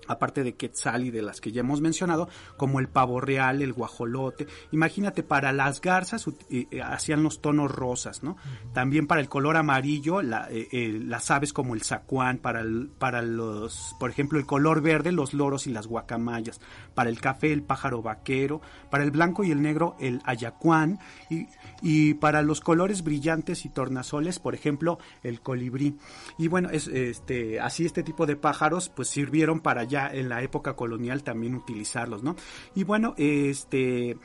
aparte 0.07 0.43
de 0.43 0.55
quetzal 0.55 1.05
y 1.05 1.11
de 1.11 1.21
las 1.21 1.41
que 1.41 1.51
ya 1.51 1.61
hemos 1.61 1.81
mencionado, 1.81 2.29
como 2.57 2.79
el 2.79 2.87
pavo 2.87 3.19
real, 3.19 3.61
el 3.61 3.73
guajolote. 3.73 4.47
Imagínate, 4.71 5.23
para 5.23 5.51
las 5.51 5.81
garzas 5.81 6.27
eh, 6.49 6.67
eh, 6.71 6.81
hacían 6.81 7.23
los 7.23 7.41
tonos 7.41 7.71
rosas, 7.71 8.23
¿no? 8.23 8.37
También 8.73 9.07
para 9.07 9.21
el 9.21 9.29
color 9.29 9.57
amarillo, 9.57 10.21
eh, 10.21 10.99
las 11.03 11.31
aves 11.31 11.53
como 11.53 11.75
el 11.75 11.83
zacuán, 11.83 12.37
para, 12.37 12.63
para 12.97 13.21
los, 13.21 13.95
por 13.99 14.09
ejemplo, 14.09 14.39
el 14.39 14.45
color 14.45 14.81
verde, 14.81 15.11
los 15.11 15.33
loros 15.33 15.67
y 15.67 15.71
las 15.71 15.87
guacamayas. 15.87 16.59
Para 16.93 17.09
el 17.09 17.19
café, 17.19 17.51
el 17.51 17.63
pájaro 17.63 18.01
vaquero. 18.01 18.61
Para 18.89 19.03
el 19.03 19.11
blanco 19.11 19.43
y 19.43 19.51
el 19.51 19.61
negro, 19.61 19.95
el 19.99 20.21
ayacuán. 20.25 20.99
Y, 21.29 21.47
y 21.81 22.13
para 22.15 22.41
los 22.41 22.61
colores 22.61 23.03
brillantes 23.03 23.65
y 23.65 23.69
tornasoles, 23.69 24.39
por 24.39 24.55
ejemplo, 24.55 24.99
el 25.23 25.41
colibrí. 25.41 25.97
Y 26.37 26.47
bueno, 26.47 26.69
es, 26.69 26.87
este, 26.87 27.59
así 27.59 27.85
este 27.85 28.03
tipo 28.03 28.25
de 28.25 28.35
pájaros, 28.35 28.89
pues 28.89 29.07
sirvieron 29.07 29.59
para 29.59 29.83
ya 29.83 29.96
en 30.05 30.29
la 30.29 30.43
época 30.43 30.75
colonial 30.75 31.23
también 31.23 31.55
utilizarlos, 31.55 32.21
¿no? 32.21 32.35
Y 32.75 32.83
bueno, 32.83 33.15
este 33.17 34.17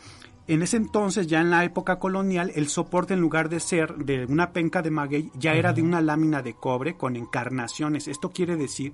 en 0.49 0.61
ese 0.61 0.77
entonces, 0.77 1.29
ya 1.29 1.41
en 1.41 1.51
la 1.51 1.65
época 1.65 2.01
colonial, 2.01 2.51
el 2.55 2.69
soporte 2.69 3.15
en 3.15 3.21
lugar 3.21 3.49
de 3.49 3.61
ser 3.61 3.95
de 3.97 4.27
una 4.27 4.53
penca 4.53 4.83
de 4.83 4.91
maguey, 4.91 5.31
ya 5.35 5.55
era 5.55 5.73
de 5.73 5.83
una 5.83 6.01
lámina 6.01 6.43
de 6.43 6.55
cobre 6.55 6.97
con 6.97 7.15
encarnaciones. 7.15 8.09
Esto 8.09 8.33
quiere 8.33 8.57
decir 8.57 8.93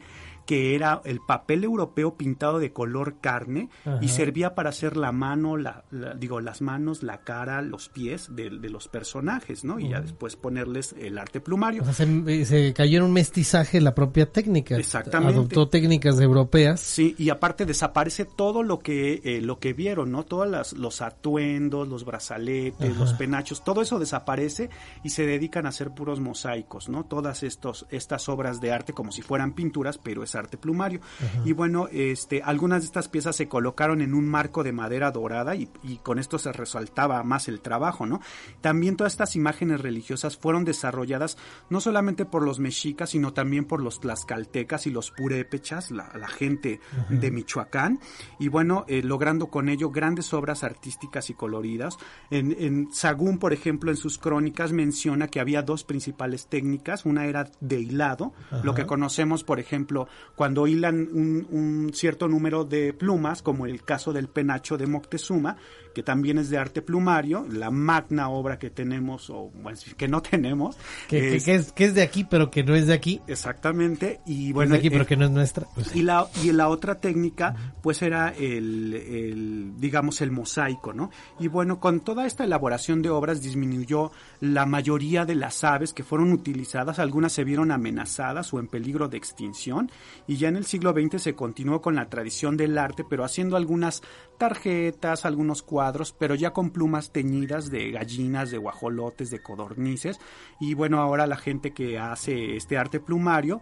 que 0.49 0.75
era 0.75 1.03
el 1.05 1.21
papel 1.21 1.63
europeo 1.63 2.17
pintado 2.17 2.59
de 2.59 2.73
color 2.73 3.17
carne 3.21 3.69
y 4.01 4.09
servía 4.09 4.55
para 4.55 4.71
hacer 4.71 4.97
la 4.97 5.13
mano, 5.13 5.59
la, 5.59 5.85
digo, 6.19 6.41
las 6.41 6.63
manos, 6.63 7.03
la 7.03 7.19
cara, 7.19 7.61
los 7.61 7.91
pies 7.91 8.35
de, 8.35 8.49
los 8.49 8.89
personajes, 8.89 9.63
¿no? 9.65 9.79
Y 9.79 9.91
ya 9.91 10.01
después 10.01 10.37
ponerles 10.37 10.95
el 10.99 11.19
arte 11.19 11.43
plumario. 11.43 11.83
O 11.83 11.93
sea, 11.93 12.07
se, 12.47 12.73
cayó 12.73 12.97
en 12.97 13.05
un 13.05 13.13
mestizaje 13.13 13.79
la 13.83 13.95
propia 13.95 14.33
técnica. 14.33 14.79
Exactamente. 14.79 15.35
Adoptó 15.35 15.69
técnicas 15.69 16.19
europeas. 16.19 16.81
Sí, 16.81 17.15
y 17.19 17.29
aparte 17.29 17.67
desaparece 17.67 18.25
todo 18.25 18.63
lo 18.63 18.79
que, 18.79 19.21
eh, 19.25 19.43
lo 19.43 19.59
que 19.59 19.75
vieron, 19.75 20.11
¿no? 20.11 20.25
Todos 20.25 20.73
los 20.73 21.03
atuendos, 21.03 21.89
los 21.89 22.07
brazaletes, 22.07 22.97
los 22.97 23.13
penachos, 23.13 23.63
todo 23.63 23.83
eso 23.83 23.99
desaparece 23.99 24.71
y 25.05 25.11
se 25.11 25.27
dedican 25.27 25.67
a 25.67 25.69
hacer 25.69 25.91
puros 25.91 26.21
mosaicos, 26.21 26.89
¿no? 26.89 27.05
Todas 27.05 27.43
estos, 27.43 27.85
estas 27.91 28.31
obras 28.31 28.63
de 28.63 28.73
arte 28.73 28.95
como 28.95 29.13
si 29.13 29.21
fueran 29.21 29.53
pinturas, 29.53 29.99
pero 29.99 30.23
es 30.23 30.38
arte 30.39 30.57
plumario. 30.57 31.01
Y 31.45 31.53
bueno, 31.53 31.89
este, 31.91 32.43
algunas 32.43 32.83
de 32.83 32.87
estas 32.87 33.09
piezas 33.09 33.37
se 33.37 33.49
colocaron 33.49 34.01
en 34.01 34.15
un 34.15 34.29
marco 34.29 34.63
de 34.63 34.73
madera 34.73 35.11
dorada 35.11 35.55
y, 35.55 35.69
con 36.03 36.19
esto 36.19 36.39
se 36.39 36.53
resaltaba 36.53 37.23
más 37.23 37.49
el 37.49 37.61
trabajo, 37.61 38.07
¿no? 38.07 38.21
También 38.61 38.97
todas 38.97 39.13
estas 39.13 39.37
imágenes 39.37 39.81
religiosas 39.81 40.37
fueron 40.37 40.65
desarrolladas 40.65 41.37
no 41.71 41.81
solamente 41.81 42.25
por 42.25 42.43
los 42.43 42.59
mexicas, 42.61 43.11
sino 43.11 43.33
también 43.33 43.65
por 43.65 43.83
los 43.83 44.01
tlaxcaltecas 44.01 44.87
y 44.87 44.91
los 44.91 45.11
purépechas, 45.11 45.91
la, 45.91 46.07
gente 46.29 46.81
de 47.09 47.31
Michoacán, 47.31 48.01
y 48.39 48.49
bueno, 48.49 48.85
eh, 48.87 49.03
logrando 49.03 49.47
con 49.47 49.69
ello 49.69 49.91
grandes 49.91 50.33
obras 50.35 50.63
artísticas 50.63 51.31
y 51.31 51.35
coloridas. 51.35 51.97
En, 52.31 52.55
en 52.59 52.93
Sagún, 52.93 53.39
por 53.39 53.53
ejemplo, 53.53 53.91
en 53.91 53.97
sus 53.97 54.19
crónicas 54.19 54.73
menciona 54.73 55.29
que 55.29 55.41
había 55.41 55.63
dos 55.63 55.85
principales 55.85 56.47
técnicas, 56.47 57.05
una 57.05 57.27
era 57.27 57.51
de 57.61 57.81
hilado, 57.81 58.33
lo 58.63 58.75
que 58.75 58.87
conocemos, 58.87 59.45
por 59.45 59.61
ejemplo, 59.61 60.09
cuando 60.35 60.67
hilan 60.67 61.09
un, 61.13 61.91
cierto 61.95 62.29
número 62.29 62.65
de 62.65 62.93
plumas, 62.93 63.43
como 63.43 63.67
el 63.67 63.83
caso 63.83 64.13
del 64.13 64.29
penacho 64.29 64.77
de 64.77 64.87
Moctezuma, 64.87 65.57
que 65.95 66.03
también 66.03 66.39
es 66.39 66.51
de 66.51 66.59
arte 66.59 66.83
plumario, 66.83 67.47
la 67.51 67.71
magna 67.71 68.29
obra 68.29 68.59
que 68.59 68.71
tenemos, 68.71 69.31
o 69.31 69.51
bueno, 69.55 69.79
que 69.97 70.09
no 70.09 70.23
tenemos. 70.23 70.77
Que 71.09 71.37
es, 71.37 71.73
que, 71.73 71.85
es, 71.85 71.95
de 71.95 72.03
aquí, 72.03 72.25
pero 72.25 72.51
que 72.51 72.63
no 72.63 72.75
es 72.75 72.87
de 72.87 72.95
aquí. 72.95 73.21
Exactamente. 73.27 74.21
Y 74.27 74.53
bueno, 74.53 74.75
es 74.75 74.83
de 74.83 74.87
aquí, 74.87 74.91
pero 74.91 75.05
eh, 75.05 75.07
que 75.07 75.17
no 75.17 75.25
es 75.27 75.31
nuestra. 75.31 75.67
Y 75.95 76.03
la, 76.03 76.27
y 76.43 76.53
la 76.53 76.69
otra 76.69 76.97
técnica, 76.97 77.75
pues 77.83 78.03
era 78.03 78.29
el, 78.31 78.95
el, 78.95 79.73
digamos, 79.79 80.21
el 80.21 80.31
mosaico, 80.31 80.93
¿no? 80.93 81.11
Y 81.39 81.49
bueno, 81.49 81.81
con 81.81 82.01
toda 82.01 82.27
esta 82.27 82.45
elaboración 82.45 83.03
de 83.03 83.11
obras 83.11 83.43
disminuyó 83.43 84.11
la 84.41 84.67
mayoría 84.67 85.25
de 85.25 85.35
las 85.35 85.65
aves 85.65 85.93
que 85.93 86.05
fueron 86.05 86.33
utilizadas, 86.33 86.99
algunas 86.99 87.33
se 87.33 87.45
vieron 87.45 87.71
amenazadas 87.71 88.53
o 88.53 88.59
en 88.59 88.69
peligro 88.69 89.09
de 89.09 89.17
extinción, 89.17 89.91
y 90.27 90.37
ya 90.37 90.49
en 90.49 90.57
el 90.57 90.65
siglo 90.65 90.93
XX 90.93 91.21
se 91.21 91.35
continuó 91.35 91.81
con 91.81 91.95
la 91.95 92.09
tradición 92.09 92.57
del 92.57 92.79
arte, 92.79 93.05
pero 93.09 93.25
haciendo 93.25 93.57
algunas 93.57 94.03
tarjetas, 94.39 95.25
algunos 95.25 95.63
cuadros, 95.63 95.78
pero 96.13 96.35
ya 96.35 96.53
con 96.53 96.71
plumas 96.71 97.13
teñidas 97.13 97.71
de 97.71 97.91
gallinas, 97.91 98.51
de 98.51 98.59
guajolotes, 98.59 99.31
de 99.31 99.43
codornices. 99.43 100.21
Y 100.61 100.75
bueno, 100.75 101.01
ahora 101.01 101.27
la 101.27 101.37
gente 101.37 101.73
que 101.73 101.99
hace 101.99 102.57
este 102.57 102.77
arte 102.77 103.01
plumario, 103.01 103.61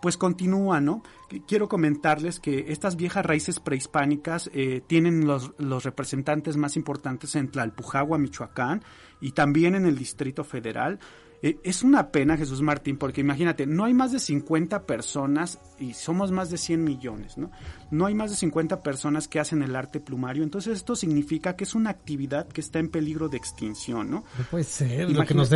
pues 0.00 0.16
continúa, 0.16 0.80
¿no? 0.80 1.02
Quiero 1.46 1.68
comentarles 1.68 2.38
que 2.38 2.66
estas 2.68 2.96
viejas 2.96 3.26
raíces 3.26 3.60
prehispánicas 3.60 4.50
eh, 4.54 4.82
tienen 4.86 5.26
los, 5.26 5.52
representantes 5.84 6.56
más 6.56 6.76
importantes 6.76 7.34
en 7.34 7.50
Tlalpujagua, 7.50 8.18
Michoacán, 8.18 8.84
y 9.20 9.32
también 9.32 9.74
en 9.74 9.86
el 9.86 9.98
Distrito 9.98 10.44
Federal. 10.44 11.00
Eh, 11.42 11.58
es 11.64 11.82
una 11.82 12.10
pena, 12.10 12.36
Jesús 12.36 12.62
Martín, 12.62 12.96
porque 12.96 13.20
imagínate, 13.20 13.66
no 13.66 13.84
hay 13.84 13.94
más 13.94 14.12
de 14.12 14.18
50 14.18 14.84
personas 14.86 15.58
y 15.78 15.92
somos 15.92 16.32
más 16.32 16.50
de 16.50 16.56
100 16.56 16.82
millones, 16.82 17.36
¿no? 17.36 17.50
No 17.90 18.06
hay 18.06 18.14
más 18.14 18.30
de 18.30 18.36
50 18.36 18.82
personas 18.82 19.28
que 19.28 19.38
hacen 19.38 19.62
el 19.62 19.76
arte 19.76 20.00
plumario, 20.00 20.42
entonces 20.42 20.76
esto 20.76 20.96
significa 20.96 21.54
que 21.54 21.64
es 21.64 21.74
una 21.74 21.90
actividad 21.90 22.48
que 22.48 22.60
está 22.60 22.78
en 22.78 22.88
peligro 22.88 23.28
de 23.28 23.36
extinción, 23.36 24.10
¿no? 24.10 24.24
No 24.38 24.44
puede 24.50 24.64
ser, 24.64 25.10
lo 25.10 25.24
que 25.24 25.34
nos 25.34 25.50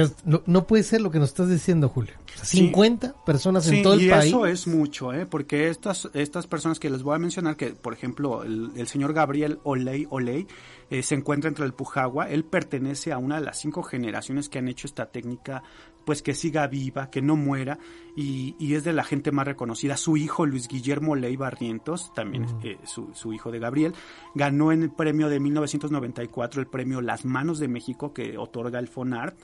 no, 0.47 0.67
puede 0.67 0.83
ser 0.83 1.01
lo 1.01 1.11
que 1.11 1.19
nos 1.19 1.31
estás 1.31 1.49
diciendo, 1.49 1.89
Julio. 1.89 2.15
50 2.43 3.25
personas 3.25 3.67
en 3.69 3.83
todo 3.83 3.95
el 3.95 4.09
país. 4.09 4.27
y 4.27 4.29
eso 4.29 4.47
es 4.47 4.67
mucho, 4.67 5.13
¿eh? 5.13 5.27
Porque 5.27 5.69
estas, 5.69 6.09
estas 6.15 6.47
personas 6.47 6.79
que 6.79 6.91
les 6.91 7.03
voy 7.03 7.17
a 7.17 7.19
mencionar, 7.19 7.57
que 7.57 7.69
por 7.69 7.93
ejemplo 7.93 8.45
el, 8.45 8.71
el 8.77 8.87
señor 8.87 9.13
Gabriel 9.13 9.59
Oley 9.65 10.07
Oley, 10.11 10.47
eh, 10.91 11.05
se 11.05 11.15
encuentra 11.15 11.49
entre 11.49 11.65
el 11.65 11.73
Pujagua. 11.73 12.29
Él 12.29 12.45
pertenece 12.45 13.13
a 13.13 13.19
una 13.19 13.37
de 13.39 13.47
las 13.47 13.61
cinco 13.61 13.83
generaciones 13.83 14.49
que 14.49 14.59
han 14.59 14.69
hecho 14.69 14.89
esta 14.89 15.07
técnica, 15.07 15.63
pues 16.05 16.21
que 16.21 16.35
siga 16.35 16.67
viva, 16.67 17.11
que 17.11 17.23
no 17.23 17.37
muera, 17.37 17.79
y, 18.17 18.75
es 18.75 18.83
de 18.83 18.93
la 18.93 19.05
gente 19.05 19.31
más 19.31 19.47
reconocida. 19.47 19.97
Su 19.97 20.17
hijo, 20.17 20.47
Luis 20.47 20.67
Guillermo 20.67 21.15
Ley 21.15 21.37
Barrientos, 21.37 22.13
también 22.15 22.47
eh, 22.65 22.79
su, 22.85 23.33
hijo 23.33 23.53
de 23.53 23.61
Gabriel, 23.61 23.95
ganó 24.35 24.73
en 24.73 24.83
el 24.83 24.91
premio 24.91 25.29
de 25.29 25.39
1994 25.39 26.61
el 26.61 26.67
premio 26.67 27.01
Las 27.01 27.25
Manos 27.25 27.61
de 27.61 27.69
México 27.69 28.13
que 28.13 28.37
otorga 28.37 28.81
el 28.81 28.89
FONART 28.89 29.39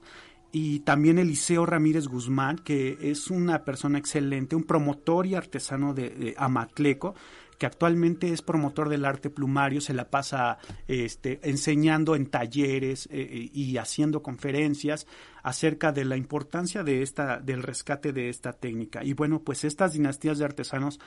y 0.53 0.81
también 0.81 1.19
Eliseo 1.19 1.67
Ramírez 1.67 2.09
Guzmán, 2.09 2.57
que 2.59 2.97
es 3.00 3.31
una 3.31 3.65
persona 3.65 3.99
excelente, 3.99 4.57
un 4.57 4.65
promotor 4.65 5.26
y 5.26 5.35
artesano 5.35 5.93
de 5.93 6.35
Amatleco, 6.38 7.15
que 7.58 7.66
actualmente 7.66 8.32
es 8.32 8.42
promotor 8.42 8.88
del 8.88 9.04
arte 9.04 9.30
plumario, 9.30 9.80
se 9.80 9.94
la 9.94 10.10
pasa 10.10 10.58
este, 10.88 11.40
enseñando 11.42 12.14
en 12.16 12.26
talleres 12.26 13.08
eh, 13.10 13.50
y 13.52 13.76
haciendo 13.78 14.22
conferencias 14.22 15.06
acerca 15.42 15.92
de 15.92 16.04
la 16.04 16.16
importancia 16.16 16.82
de 16.82 17.02
esta, 17.02 17.38
del 17.38 17.62
rescate 17.62 18.12
de 18.12 18.28
esta 18.28 18.52
técnica. 18.52 19.04
Y 19.04 19.14
bueno, 19.14 19.40
pues 19.40 19.64
estas 19.64 19.92
dinastías 19.92 20.38
de 20.38 20.44
artesanos 20.44 20.98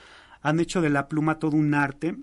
han 0.42 0.60
hecho 0.60 0.82
de 0.82 0.90
la 0.90 1.08
pluma 1.08 1.40
todo 1.40 1.58
un 1.58 1.74
arte 1.74 2.16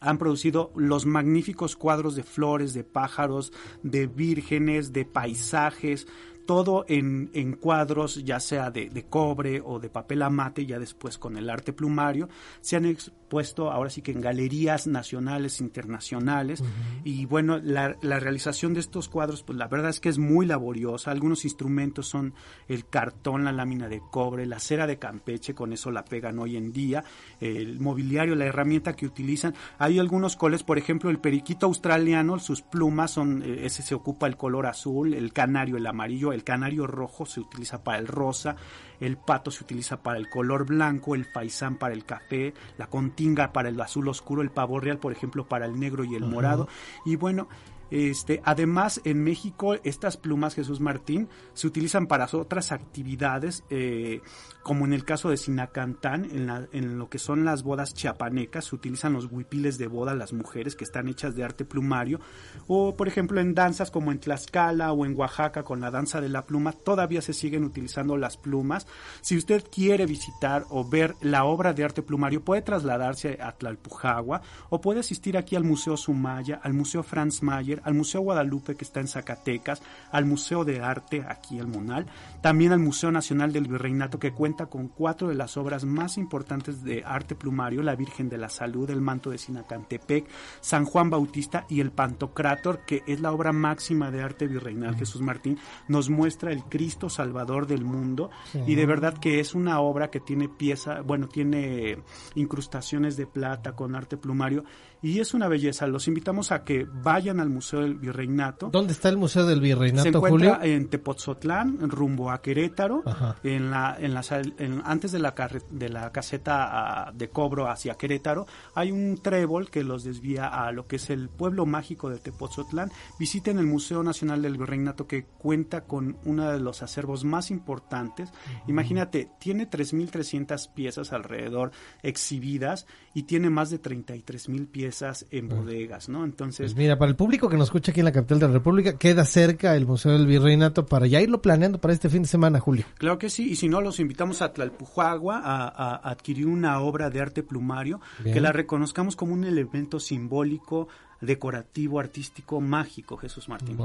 han 0.00 0.18
producido 0.18 0.70
los 0.76 1.06
magníficos 1.06 1.76
cuadros 1.76 2.14
de 2.14 2.24
flores, 2.24 2.74
de 2.74 2.84
pájaros, 2.84 3.52
de 3.82 4.06
vírgenes, 4.06 4.92
de 4.92 5.04
paisajes, 5.04 6.06
todo 6.46 6.84
en, 6.88 7.30
en 7.34 7.54
cuadros, 7.54 8.24
ya 8.24 8.40
sea 8.40 8.70
de, 8.70 8.88
de, 8.90 9.04
cobre 9.04 9.60
o 9.64 9.78
de 9.78 9.90
papel 9.90 10.22
amate, 10.22 10.66
ya 10.66 10.78
después 10.78 11.18
con 11.18 11.36
el 11.36 11.50
arte 11.50 11.72
plumario, 11.72 12.28
se 12.60 12.76
han 12.76 12.86
expuesto 12.86 13.70
ahora 13.70 13.90
sí 13.90 14.02
que 14.02 14.12
en 14.12 14.20
galerías 14.20 14.86
nacionales, 14.86 15.60
internacionales, 15.60 16.62
y 17.02 17.26
bueno, 17.26 17.58
la, 17.58 17.96
la, 18.02 18.20
realización 18.20 18.74
de 18.74 18.80
estos 18.80 19.08
cuadros, 19.08 19.42
pues 19.42 19.58
la 19.58 19.66
verdad 19.66 19.90
es 19.90 20.00
que 20.00 20.08
es 20.08 20.18
muy 20.18 20.46
laboriosa, 20.46 21.10
algunos 21.10 21.44
instrumentos 21.44 22.06
son 22.08 22.34
el 22.68 22.86
cartón, 22.86 23.44
la 23.44 23.52
lámina 23.52 23.88
de 23.88 24.00
cobre, 24.10 24.46
la 24.46 24.60
cera 24.60 24.86
de 24.86 24.98
Campeche, 24.98 25.54
con 25.54 25.72
eso 25.72 25.90
la 25.90 26.04
pegan 26.04 26.38
hoy 26.38 26.56
en 26.56 26.72
día, 26.72 27.04
el 27.40 27.80
mobiliario, 27.80 28.34
la 28.34 28.46
herramienta 28.46 28.94
que 28.94 29.06
utilizan, 29.06 29.54
hay 29.78 29.98
algunos 29.98 30.36
coles, 30.36 30.62
por 30.62 30.78
ejemplo, 30.78 31.10
el 31.10 31.18
periquito 31.18 31.66
australiano, 31.66 32.38
sus 32.38 32.62
plumas 32.62 33.10
son, 33.10 33.42
eh, 33.42 33.66
ese 33.66 33.82
se 33.82 33.94
ocupa 33.94 34.26
el 34.26 34.36
color 34.36 34.66
azul, 34.66 35.14
el 35.14 35.32
canario, 35.32 35.76
el 35.76 35.86
amarillo, 35.86 36.32
el 36.34 36.44
canario 36.44 36.86
rojo 36.86 37.26
se 37.26 37.40
utiliza 37.40 37.82
para 37.82 37.98
el 37.98 38.06
rosa, 38.06 38.56
el 39.00 39.16
pato 39.16 39.50
se 39.50 39.64
utiliza 39.64 40.02
para 40.02 40.18
el 40.18 40.28
color 40.28 40.66
blanco, 40.66 41.14
el 41.14 41.24
faisán 41.24 41.76
para 41.76 41.94
el 41.94 42.04
café, 42.04 42.54
la 42.78 42.86
continga 42.86 43.52
para 43.52 43.68
el 43.68 43.80
azul 43.80 44.08
oscuro, 44.08 44.42
el 44.42 44.50
pavo 44.50 44.80
real, 44.80 44.98
por 44.98 45.12
ejemplo, 45.12 45.46
para 45.46 45.66
el 45.66 45.78
negro 45.78 46.04
y 46.04 46.14
el 46.14 46.24
morado. 46.24 46.68
Y 47.04 47.16
bueno, 47.16 47.48
Este, 47.90 48.40
además, 48.44 49.00
en 49.04 49.22
México, 49.22 49.74
estas 49.84 50.16
plumas 50.16 50.54
Jesús 50.54 50.80
Martín 50.80 51.28
se 51.52 51.66
utilizan 51.66 52.06
para 52.06 52.28
otras 52.32 52.72
actividades, 52.72 53.64
eh, 53.70 54.20
como 54.62 54.84
en 54.84 54.92
el 54.92 55.04
caso 55.04 55.30
de 55.30 55.36
Sinacantán, 55.36 56.24
en, 56.24 56.50
en, 56.72 56.98
lo 56.98 57.08
que 57.08 57.18
son 57.18 57.44
las 57.44 57.62
bodas 57.62 57.94
chiapanecas, 57.94 58.66
se 58.66 58.74
utilizan 58.74 59.12
los 59.12 59.30
huipiles 59.30 59.78
de 59.78 59.86
boda 59.86 60.14
las 60.14 60.32
mujeres 60.32 60.74
que 60.74 60.84
están 60.84 61.08
hechas 61.08 61.36
de 61.36 61.44
arte 61.44 61.64
plumario, 61.64 62.20
o 62.66 62.96
por 62.96 63.08
ejemplo 63.08 63.40
en 63.40 63.54
danzas 63.54 63.90
como 63.90 64.10
en 64.10 64.18
Tlaxcala 64.18 64.92
o 64.92 65.04
en 65.04 65.16
Oaxaca 65.16 65.62
con 65.62 65.80
la 65.80 65.90
danza 65.90 66.20
de 66.20 66.28
la 66.28 66.46
pluma, 66.46 66.72
todavía 66.72 67.22
se 67.22 67.32
siguen 67.32 67.64
utilizando 67.64 68.16
las 68.16 68.36
plumas. 68.36 68.86
Si 69.20 69.36
usted 69.36 69.64
quiere 69.70 70.06
visitar 70.06 70.64
o 70.70 70.88
ver 70.88 71.14
la 71.20 71.44
obra 71.44 71.72
de 71.72 71.84
arte 71.84 72.02
plumario, 72.02 72.44
puede 72.44 72.62
trasladarse 72.62 73.38
a 73.40 73.52
Tlalpujagua 73.52 74.42
o 74.70 74.80
puede 74.80 75.00
asistir 75.00 75.36
aquí 75.36 75.56
al 75.56 75.64
Museo 75.64 75.96
Sumaya, 75.96 76.60
al 76.62 76.74
Museo 76.74 77.02
Franz 77.02 77.42
Mayer, 77.42 77.73
al 77.84 77.94
Museo 77.94 78.20
Guadalupe 78.20 78.74
que 78.76 78.84
está 78.84 79.00
en 79.00 79.08
Zacatecas, 79.08 79.82
al 80.10 80.24
Museo 80.24 80.64
de 80.64 80.80
Arte 80.80 81.24
aquí 81.28 81.58
el 81.58 81.66
Monal, 81.66 82.06
también 82.40 82.72
al 82.72 82.78
Museo 82.78 83.10
Nacional 83.10 83.52
del 83.52 83.68
Virreinato 83.68 84.18
que 84.18 84.32
cuenta 84.32 84.66
con 84.66 84.88
cuatro 84.88 85.28
de 85.28 85.34
las 85.34 85.56
obras 85.56 85.84
más 85.84 86.18
importantes 86.18 86.82
de 86.84 87.02
arte 87.04 87.34
plumario, 87.34 87.82
la 87.82 87.96
Virgen 87.96 88.28
de 88.28 88.38
la 88.38 88.48
Salud, 88.48 88.88
el 88.90 89.00
Manto 89.00 89.30
de 89.30 89.38
Sinacantepec, 89.38 90.26
San 90.60 90.84
Juan 90.84 91.10
Bautista 91.10 91.66
y 91.68 91.80
el 91.80 91.90
Pantocrátor, 91.90 92.80
que 92.86 93.02
es 93.06 93.20
la 93.20 93.32
obra 93.32 93.52
máxima 93.52 94.10
de 94.10 94.22
arte 94.22 94.46
virreinal. 94.46 94.96
Jesús 94.96 95.20
Martín 95.20 95.58
nos 95.88 96.10
muestra 96.10 96.52
el 96.52 96.64
Cristo 96.64 97.08
Salvador 97.08 97.66
del 97.66 97.84
mundo 97.84 98.30
y 98.66 98.74
de 98.74 98.86
verdad 98.86 99.18
que 99.18 99.40
es 99.40 99.54
una 99.54 99.80
obra 99.80 100.10
que 100.10 100.20
tiene 100.20 100.48
pieza, 100.48 101.00
bueno, 101.02 101.28
tiene 101.28 101.98
incrustaciones 102.34 103.16
de 103.16 103.26
plata 103.26 103.74
con 103.74 103.94
arte 103.94 104.16
plumario 104.16 104.64
y 105.04 105.20
es 105.20 105.34
una 105.34 105.48
belleza. 105.48 105.86
Los 105.86 106.08
invitamos 106.08 106.50
a 106.50 106.64
que 106.64 106.86
vayan 106.90 107.38
al 107.38 107.50
Museo 107.50 107.80
del 107.80 107.96
Virreinato. 107.96 108.70
¿Dónde 108.72 108.94
está 108.94 109.10
el 109.10 109.18
Museo 109.18 109.44
del 109.44 109.60
Virreinato, 109.60 110.02
Se 110.04 110.08
encuentra 110.08 110.56
Julio? 110.56 110.74
en 110.74 110.88
Tepoztlán, 110.88 111.90
rumbo 111.90 112.30
a 112.30 112.40
Querétaro, 112.40 113.02
en 113.42 113.70
la, 113.70 113.98
en 114.00 114.14
la 114.14 114.22
en, 114.56 114.80
antes 114.82 115.12
de 115.12 115.18
la, 115.18 115.34
de 115.70 115.88
la 115.90 116.10
caseta 116.10 117.10
uh, 117.12 117.16
de 117.18 117.28
cobro 117.28 117.68
hacia 117.68 117.96
Querétaro, 117.96 118.46
hay 118.74 118.92
un 118.92 119.18
trébol 119.22 119.68
que 119.70 119.84
los 119.84 120.04
desvía 120.04 120.46
a 120.46 120.72
lo 120.72 120.86
que 120.86 120.96
es 120.96 121.10
el 121.10 121.28
pueblo 121.28 121.66
mágico 121.66 122.08
de 122.08 122.18
Tepoztlán. 122.18 122.90
Visiten 123.18 123.58
el 123.58 123.66
Museo 123.66 124.02
Nacional 124.02 124.40
del 124.40 124.56
Virreinato 124.56 125.06
que 125.06 125.24
cuenta 125.24 125.82
con 125.82 126.16
uno 126.24 126.50
de 126.50 126.60
los 126.60 126.82
acervos 126.82 127.24
más 127.24 127.50
importantes. 127.50 128.30
Uh 128.30 128.32
-huh. 128.32 128.70
Imagínate, 128.70 129.28
tiene 129.38 129.68
3.300 129.68 130.72
piezas 130.72 131.12
alrededor 131.12 131.72
exhibidas 132.02 132.86
y 133.12 133.24
tiene 133.24 133.50
más 133.50 133.68
de 133.68 133.82
33.000 133.82 134.66
piezas 134.68 134.93
en 135.30 135.48
bodegas, 135.48 136.08
¿no? 136.08 136.24
Entonces... 136.24 136.72
Pues 136.72 136.76
mira, 136.76 136.98
para 136.98 137.10
el 137.10 137.16
público 137.16 137.48
que 137.48 137.56
nos 137.56 137.68
escucha 137.68 137.92
aquí 137.92 138.00
en 138.00 138.06
la 138.06 138.12
capital 138.12 138.38
de 138.38 138.46
la 138.48 138.52
República, 138.54 138.96
queda 138.98 139.24
cerca 139.24 139.76
el 139.76 139.86
Museo 139.86 140.12
del 140.12 140.26
Virreinato 140.26 140.86
para 140.86 141.06
ya 141.06 141.20
irlo 141.20 141.40
planeando 141.42 141.80
para 141.80 141.94
este 141.94 142.08
fin 142.08 142.22
de 142.22 142.28
semana, 142.28 142.60
Julio. 142.60 142.84
Claro 142.98 143.18
que 143.18 143.30
sí, 143.30 143.50
y 143.50 143.56
si 143.56 143.68
no, 143.68 143.80
los 143.80 144.00
invitamos 144.00 144.42
a 144.42 144.52
Tlalpujagua 144.52 145.38
a, 145.38 145.68
a, 145.68 145.96
a 145.96 146.10
adquirir 146.10 146.46
una 146.46 146.80
obra 146.80 147.10
de 147.10 147.20
arte 147.20 147.42
plumario, 147.42 148.00
Bien. 148.20 148.34
que 148.34 148.40
la 148.40 148.52
reconozcamos 148.52 149.16
como 149.16 149.32
un 149.32 149.44
elemento 149.44 150.00
simbólico, 150.00 150.88
decorativo, 151.20 152.00
artístico, 152.00 152.60
mágico, 152.60 153.16
Jesús 153.16 153.48
Martín. 153.48 153.78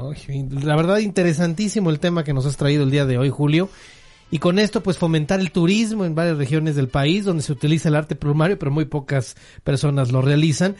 La 0.62 0.76
verdad, 0.76 0.98
interesantísimo 0.98 1.90
el 1.90 2.00
tema 2.00 2.24
que 2.24 2.32
nos 2.32 2.46
has 2.46 2.56
traído 2.56 2.84
el 2.84 2.90
día 2.90 3.06
de 3.06 3.18
hoy, 3.18 3.30
Julio. 3.30 3.68
Y 4.30 4.38
con 4.38 4.58
esto, 4.58 4.82
pues 4.82 4.96
fomentar 4.96 5.40
el 5.40 5.50
turismo 5.50 6.04
en 6.04 6.14
varias 6.14 6.38
regiones 6.38 6.76
del 6.76 6.88
país 6.88 7.24
donde 7.24 7.42
se 7.42 7.52
utiliza 7.52 7.88
el 7.88 7.96
arte 7.96 8.14
plumario, 8.14 8.58
pero 8.58 8.70
muy 8.70 8.84
pocas 8.84 9.36
personas 9.64 10.12
lo 10.12 10.22
realizan. 10.22 10.76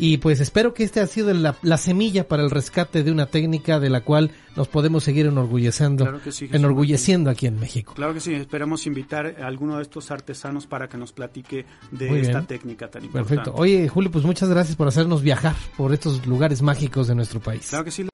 Y 0.00 0.18
pues 0.18 0.40
espero 0.40 0.74
que 0.74 0.84
este 0.84 1.00
ha 1.00 1.08
sido 1.08 1.34
la, 1.34 1.56
la, 1.62 1.76
semilla 1.76 2.28
para 2.28 2.44
el 2.44 2.50
rescate 2.50 3.02
de 3.02 3.10
una 3.10 3.26
técnica 3.26 3.80
de 3.80 3.90
la 3.90 4.02
cual 4.02 4.30
nos 4.54 4.68
podemos 4.68 5.02
seguir 5.02 5.26
enorgulleciendo, 5.26 6.04
claro 6.04 6.22
que 6.22 6.30
sí, 6.30 6.48
enorgulleciendo 6.52 7.30
aquí 7.30 7.46
en 7.48 7.58
México. 7.58 7.94
Claro 7.96 8.14
que 8.14 8.20
sí, 8.20 8.32
esperamos 8.32 8.86
invitar 8.86 9.34
a 9.42 9.48
alguno 9.48 9.76
de 9.76 9.82
estos 9.82 10.12
artesanos 10.12 10.68
para 10.68 10.88
que 10.88 10.96
nos 10.96 11.12
platique 11.12 11.66
de 11.90 12.20
esta 12.20 12.42
técnica 12.42 12.88
tan 12.88 13.06
importante. 13.06 13.34
Perfecto. 13.34 13.60
Oye, 13.60 13.88
Julio, 13.88 14.12
pues 14.12 14.24
muchas 14.24 14.48
gracias 14.48 14.76
por 14.76 14.86
hacernos 14.86 15.20
viajar 15.20 15.56
por 15.76 15.92
estos 15.92 16.24
lugares 16.28 16.62
mágicos 16.62 17.08
de 17.08 17.16
nuestro 17.16 17.40
país. 17.40 17.66
Claro 17.68 17.84
que 17.84 17.90
sí. 17.90 18.06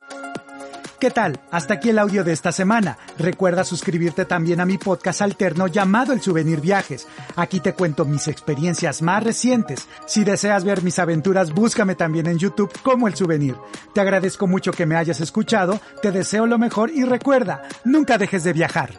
¿Qué 1.05 1.11
tal? 1.11 1.39
Hasta 1.51 1.75
aquí 1.75 1.91
el 1.91 1.99
audio 1.99 2.25
de 2.25 2.33
esta 2.33 2.51
semana. 2.51 2.97
Recuerda 3.19 3.63
suscribirte 3.63 4.25
también 4.25 4.63
a 4.63 4.65
mi 4.65 4.79
podcast 4.79 5.21
alterno 5.21 5.67
llamado 5.67 6.15
El 6.15 6.23
Souvenir 6.23 6.63
Viajes. 6.63 7.07
Aquí 7.37 7.61
te 7.61 7.75
cuento 7.75 8.07
mis 8.07 8.27
experiencias 8.27 9.03
más 9.03 9.23
recientes. 9.23 9.87
Si 10.07 10.25
deseas 10.25 10.65
ver 10.65 10.83
mis 10.83 10.99
aventuras, 10.99 11.53
búscame 11.53 11.95
también 11.95 12.27
en 12.27 12.39
YouTube 12.39 12.73
como 12.83 13.07
El 13.07 13.17
Souvenir. 13.17 13.55
Te 13.93 14.01
agradezco 14.01 14.47
mucho 14.47 14.73
que 14.73 14.87
me 14.87 14.97
hayas 14.97 15.21
escuchado, 15.21 15.79
te 16.01 16.11
deseo 16.11 16.47
lo 16.47 16.57
mejor 16.57 16.91
y 16.91 17.05
recuerda, 17.05 17.61
nunca 17.85 18.17
dejes 18.17 18.43
de 18.43 18.55
viajar. 18.55 18.95